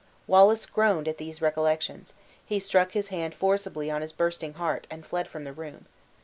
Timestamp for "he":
2.43-2.59